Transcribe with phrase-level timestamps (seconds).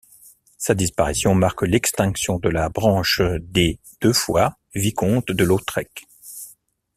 [0.57, 6.07] Sa disparition marque l'extinction de la branche des de Foix vicomtes de Lautrec.